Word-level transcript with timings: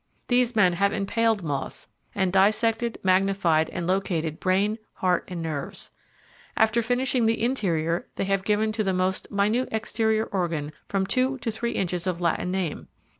These 0.29 0.55
men 0.55 0.73
have 0.73 0.91
impaled 0.93 1.43
moths 1.43 1.87
and 2.15 2.33
dissected, 2.33 2.97
magnified 3.03 3.69
and 3.69 3.85
located 3.85 4.39
brain, 4.39 4.79
heart 4.93 5.25
and 5.27 5.43
nerves. 5.43 5.91
After 6.57 6.81
finishing 6.81 7.27
the 7.27 7.39
interior 7.43 8.07
they 8.15 8.25
have 8.25 8.43
given 8.43 8.71
to 8.71 8.83
the 8.83 8.93
most 8.93 9.29
minute 9.29 9.69
exterior 9.71 10.23
organ 10.23 10.71
from 10.87 11.05
two 11.05 11.37
to 11.41 11.51
three 11.51 11.73
inches 11.73 12.07
of 12.07 12.19
Latin 12.19 12.49
name. 12.49 12.87